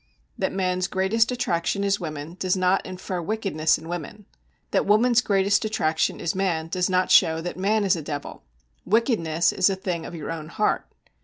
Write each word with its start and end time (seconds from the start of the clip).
That 0.35 0.51
man's 0.51 0.87
greatest 0.87 1.31
attraction 1.31 1.83
is 1.83 1.99
woman 1.99 2.35
does 2.39 2.57
not 2.57 2.83
infer 2.83 3.21
wickedness 3.21 3.77
in 3.77 3.87
woman; 3.87 4.25
that 4.71 4.87
woman's 4.87 5.21
greatest 5.21 5.63
attraction 5.63 6.19
is 6.19 6.33
man 6.33 6.69
does 6.69 6.89
not 6.89 7.11
show 7.11 7.39
that 7.41 7.55
man 7.55 7.83
is 7.83 7.95
a 7.95 8.01
devil. 8.01 8.41
Wickedness 8.83 9.53
is 9.53 9.69
a 9.69 9.75
thing 9.75 10.07
of 10.07 10.15
your 10.15 10.31
own 10.31 10.47
heart. 10.49 10.87